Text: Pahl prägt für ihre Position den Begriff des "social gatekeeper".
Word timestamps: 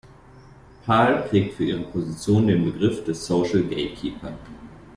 Pahl 0.83 1.27
prägt 1.29 1.53
für 1.53 1.63
ihre 1.63 1.83
Position 1.83 2.47
den 2.47 2.65
Begriff 2.65 3.05
des 3.05 3.23
"social 3.23 3.61
gatekeeper". 3.61 4.33